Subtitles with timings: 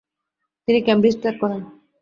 [0.67, 1.61] তিনি ক্যামব্রিজ ত্যাগ করেন।